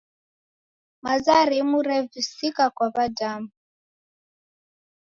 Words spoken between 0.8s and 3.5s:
Maza rimu revisika kwa w'adamu.